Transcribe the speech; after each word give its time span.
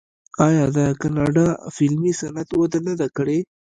آیا 0.47 0.65
د 0.77 0.79
کاناډا 1.01 1.47
فلمي 1.75 2.11
صنعت 2.19 2.49
وده 2.55 2.79
نه 2.87 2.93
ده 2.99 3.07
کړې؟ 3.17 3.39